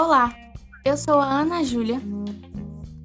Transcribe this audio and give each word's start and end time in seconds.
Olá, 0.00 0.32
eu 0.84 0.96
sou 0.96 1.18
a 1.18 1.26
Ana 1.28 1.64
Júlia. 1.64 2.00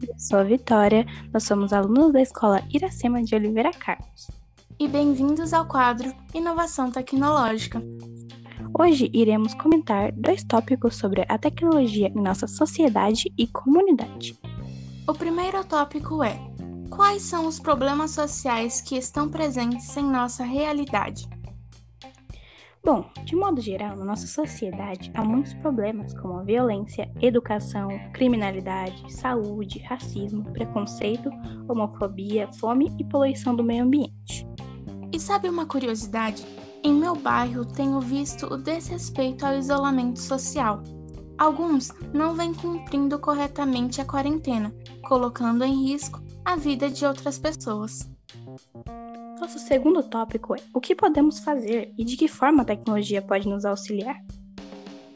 Eu 0.00 0.14
sou 0.20 0.38
a 0.38 0.44
Vitória, 0.44 1.04
nós 1.32 1.42
somos 1.42 1.72
alunos 1.72 2.12
da 2.12 2.22
escola 2.22 2.62
Iracema 2.72 3.20
de 3.24 3.34
Oliveira 3.34 3.72
Carlos. 3.72 4.30
E 4.78 4.86
bem-vindos 4.86 5.52
ao 5.52 5.66
quadro 5.66 6.14
Inovação 6.32 6.92
Tecnológica. 6.92 7.82
Hoje 8.78 9.10
iremos 9.12 9.52
comentar 9.54 10.12
dois 10.12 10.44
tópicos 10.44 10.94
sobre 10.94 11.26
a 11.28 11.36
tecnologia 11.36 12.06
em 12.06 12.22
nossa 12.22 12.46
sociedade 12.46 13.32
e 13.36 13.48
comunidade. 13.48 14.38
O 15.08 15.12
primeiro 15.12 15.64
tópico 15.64 16.22
é: 16.22 16.38
Quais 16.88 17.22
são 17.22 17.48
os 17.48 17.58
problemas 17.58 18.12
sociais 18.12 18.80
que 18.80 18.96
estão 18.96 19.28
presentes 19.28 19.96
em 19.96 20.04
nossa 20.04 20.44
realidade? 20.44 21.28
Bom, 22.86 23.04
de 23.24 23.34
modo 23.34 23.60
geral, 23.60 23.96
na 23.96 24.04
nossa 24.04 24.28
sociedade 24.28 25.10
há 25.12 25.24
muitos 25.24 25.52
problemas 25.54 26.14
como 26.14 26.34
a 26.34 26.44
violência, 26.44 27.10
educação, 27.20 27.88
criminalidade, 28.12 29.12
saúde, 29.12 29.80
racismo, 29.80 30.44
preconceito, 30.52 31.28
homofobia, 31.66 32.48
fome 32.52 32.94
e 32.96 33.02
poluição 33.02 33.56
do 33.56 33.64
meio 33.64 33.82
ambiente. 33.82 34.46
E 35.12 35.18
sabe 35.18 35.48
uma 35.48 35.66
curiosidade? 35.66 36.46
Em 36.84 36.94
meu 36.94 37.16
bairro 37.16 37.64
tenho 37.64 38.00
visto 38.00 38.46
o 38.46 38.56
desrespeito 38.56 39.44
ao 39.44 39.58
isolamento 39.58 40.20
social. 40.20 40.80
Alguns 41.36 41.90
não 42.14 42.34
vêm 42.34 42.54
cumprindo 42.54 43.18
corretamente 43.18 44.00
a 44.00 44.04
quarentena, 44.04 44.72
colocando 45.08 45.64
em 45.64 45.88
risco 45.88 46.22
a 46.44 46.54
vida 46.54 46.88
de 46.88 47.04
outras 47.04 47.36
pessoas. 47.36 48.08
Nosso 49.40 49.58
segundo 49.58 50.02
tópico 50.02 50.54
é 50.54 50.62
o 50.72 50.80
que 50.80 50.94
podemos 50.94 51.38
fazer 51.40 51.92
e 51.98 52.04
de 52.04 52.16
que 52.16 52.26
forma 52.26 52.62
a 52.62 52.64
tecnologia 52.64 53.20
pode 53.20 53.46
nos 53.46 53.66
auxiliar. 53.66 54.24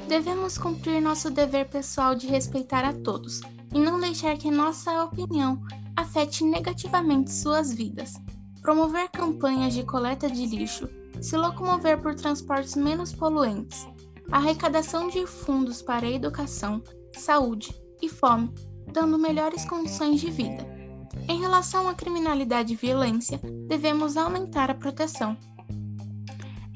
Devemos 0.06 0.58
cumprir 0.58 1.00
nosso 1.00 1.30
dever 1.30 1.68
pessoal 1.70 2.14
de 2.14 2.26
respeitar 2.26 2.84
a 2.84 2.92
todos 2.92 3.40
e 3.74 3.78
não 3.78 3.98
deixar 3.98 4.36
que 4.36 4.50
nossa 4.50 5.04
opinião 5.04 5.62
afete 5.96 6.44
negativamente 6.44 7.32
suas 7.32 7.72
vidas. 7.72 8.14
Promover 8.60 9.08
campanhas 9.08 9.72
de 9.72 9.84
coleta 9.84 10.28
de 10.28 10.44
lixo, 10.44 10.86
se 11.20 11.36
locomover 11.36 12.02
por 12.02 12.14
transportes 12.14 12.76
menos 12.76 13.14
poluentes, 13.14 13.88
arrecadação 14.30 15.08
de 15.08 15.26
fundos 15.26 15.80
para 15.80 16.06
educação, 16.06 16.82
saúde 17.16 17.74
e 18.02 18.08
fome, 18.08 18.52
dando 18.92 19.18
melhores 19.18 19.64
condições 19.64 20.20
de 20.20 20.30
vida. 20.30 20.79
Em 21.28 21.40
relação 21.40 21.88
à 21.88 21.94
criminalidade 21.94 22.72
e 22.72 22.76
violência, 22.76 23.40
devemos 23.68 24.16
aumentar 24.16 24.70
a 24.70 24.74
proteção. 24.74 25.36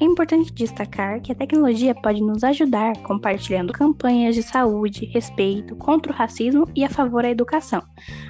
É 0.05 0.07
importante 0.07 0.53
destacar 0.53 1.19
que 1.23 1.33
a 1.33 1.35
tecnologia 1.35 1.95
pode 1.95 2.21
nos 2.21 2.45
ajudar 2.45 2.95
compartilhando 2.99 3.73
campanhas 3.73 4.35
de 4.35 4.43
saúde, 4.43 5.07
respeito, 5.07 5.75
contra 5.77 6.13
o 6.13 6.15
racismo 6.15 6.69
e 6.77 6.85
a 6.85 6.91
favor 6.91 7.23
da 7.23 7.31
educação, 7.31 7.83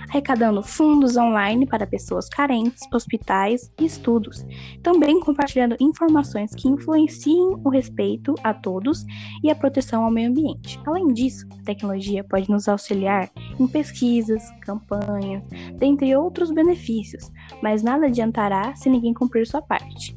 arrecadando 0.08 0.62
fundos 0.62 1.16
online 1.16 1.66
para 1.66 1.84
pessoas 1.84 2.28
carentes, 2.28 2.84
hospitais 2.92 3.72
e 3.81 3.86
estudos, 3.86 4.47
também 4.84 5.19
compartilhando 5.19 5.77
informações 5.81 6.55
que 6.55 6.69
influenciem 6.69 7.56
o 7.64 7.69
respeito 7.69 8.36
a 8.44 8.55
todos 8.55 9.05
e 9.42 9.50
a 9.50 9.56
proteção 9.56 10.05
ao 10.05 10.12
meio 10.12 10.31
ambiente. 10.31 10.78
Além 10.86 11.12
disso, 11.12 11.44
a 11.61 11.64
tecnologia 11.64 12.22
pode 12.22 12.48
nos 12.48 12.69
auxiliar 12.69 13.28
em 13.59 13.66
pesquisas, 13.66 14.48
campanhas, 14.61 15.42
dentre 15.77 16.14
outros 16.14 16.53
benefícios, 16.53 17.33
mas 17.61 17.83
nada 17.83 18.06
adiantará 18.06 18.77
se 18.77 18.88
ninguém 18.88 19.12
cumprir 19.12 19.44
sua 19.44 19.61
parte. 19.61 20.16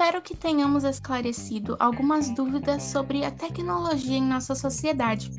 Espero 0.00 0.22
que 0.22 0.34
tenhamos 0.34 0.82
esclarecido 0.82 1.76
algumas 1.78 2.30
dúvidas 2.30 2.84
sobre 2.84 3.22
a 3.22 3.30
tecnologia 3.30 4.16
em 4.16 4.22
nossa 4.22 4.54
sociedade. 4.54 5.30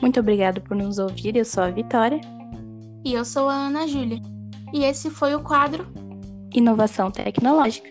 Muito 0.00 0.18
obrigado 0.18 0.62
por 0.62 0.74
nos 0.74 0.98
ouvir. 0.98 1.36
Eu 1.36 1.44
sou 1.44 1.64
a 1.64 1.70
Vitória. 1.70 2.22
E 3.04 3.12
eu 3.12 3.22
sou 3.22 3.50
a 3.50 3.52
Ana 3.52 3.86
Júlia. 3.86 4.18
E 4.72 4.82
esse 4.82 5.10
foi 5.10 5.34
o 5.34 5.42
quadro 5.42 5.86
Inovação 6.54 7.10
Tecnológica. 7.10 7.90